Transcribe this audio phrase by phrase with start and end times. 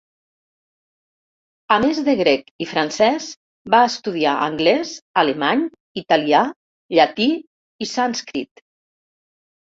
[1.73, 3.27] A més de grec i francès,
[3.73, 4.93] va estudiar anglès,
[5.23, 5.61] alemany,
[6.03, 6.41] italià,
[6.97, 7.29] llatí
[7.87, 8.65] i sànscrit.